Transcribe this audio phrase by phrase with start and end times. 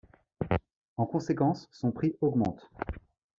[0.97, 2.71] En conséquence son prix augmente.